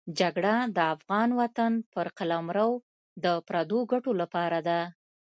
جګړه 0.19 0.55
د 0.75 0.77
افغان 0.95 1.29
وطن 1.39 1.71
پر 1.93 2.05
قلمرو 2.17 2.71
د 3.23 3.25
پردو 3.47 3.79
ګټو 3.91 4.11
لپاره 4.21 4.59
ده. 4.67 4.79